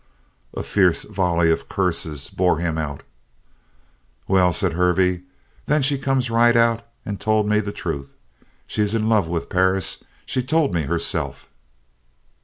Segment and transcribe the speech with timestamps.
[0.55, 3.03] A fierce volley of curses bore him out.
[4.27, 5.21] "Well," said Hervey,
[5.67, 8.15] "then she come right out and told me the truth:
[8.65, 10.03] she's in love with Perris.
[10.25, 11.49] She told me so herself!"